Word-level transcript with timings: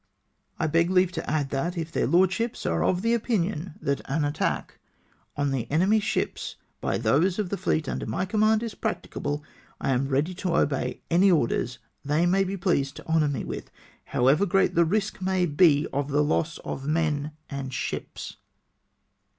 I 0.57 0.65
beg 0.65 0.89
leave 0.89 1.11
to 1.11 1.29
add 1.29 1.51
that, 1.51 1.77
if 1.77 1.91
their 1.91 2.07
Lordships 2.07 2.65
are 2.65 2.83
of 2.83 3.05
opinion 3.05 3.75
that 3.83 4.01
an 4.05 4.23
attack 4.25 4.79
on 5.37 5.51
the 5.51 5.69
enemy's 5.69 6.01
ships 6.01 6.55
by 6.79 6.97
those 6.97 7.37
of 7.37 7.49
the 7.49 7.55
fleet 7.55 7.87
under 7.87 8.07
my 8.07 8.25
command 8.25 8.63
is 8.63 8.73
practicable, 8.73 9.43
I 9.79 9.91
am 9.91 10.07
ready 10.07 10.33
to 10.33 10.55
obey 10.57 11.01
any 11.11 11.29
orders 11.29 11.77
they 12.03 12.25
may 12.25 12.43
be 12.43 12.57
pleased 12.57 12.95
to 12.95 13.05
honour 13.07 13.29
me 13.29 13.43
with, 13.45 13.69
however 14.05 14.47
great 14.47 14.73
the 14.73 14.85
risk 14.85 15.21
may 15.21 15.45
be 15.45 15.85
of 15.93 16.07
the 16.09 16.23
loss 16.23 16.57
of 16.65 16.87
men 16.87 17.33
and 17.47 17.71
ships. 17.71 18.37